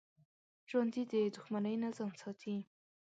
[0.69, 2.55] ژوندي د دښمنۍ نه ځان ساتي